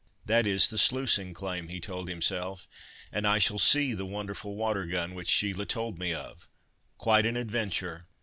[0.25, 2.67] "That is the sluicing claim," he told himself,
[3.11, 6.49] "and I shall see the wonderful 'water gun,' which Sheila told me of.
[6.97, 8.07] Quite an adventure!"